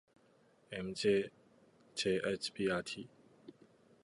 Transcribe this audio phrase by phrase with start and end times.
[0.71, 3.07] ｍｊｇｈｂｒｔ